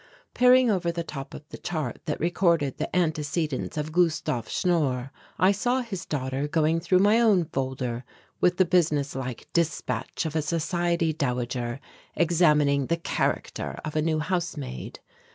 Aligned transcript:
Peering 0.33 0.71
over 0.71 0.91
the 0.91 1.03
top 1.03 1.35
of 1.35 1.47
the 1.49 1.59
chart 1.59 1.99
that 2.05 2.19
recorded 2.19 2.77
the 2.79 2.95
antecedents 2.95 3.77
of 3.77 3.91
Gustave 3.91 4.49
Schnorr, 4.49 5.11
I 5.37 5.51
saw 5.51 5.81
his 5.81 6.07
daughter 6.07 6.47
going 6.47 6.79
through 6.79 6.97
my 6.97 7.19
own 7.19 7.45
folder 7.45 8.03
with 8.39 8.57
the 8.57 8.65
business 8.65 9.13
like 9.15 9.47
dispatch 9.53 10.25
of 10.25 10.35
a 10.35 10.41
society 10.41 11.13
dowager 11.13 11.79
examining 12.15 12.87
the 12.87 12.97
"character" 12.97 13.79
of 13.85 13.95
a 13.95 14.01
new 14.01 14.17
housemaid. 14.17 14.99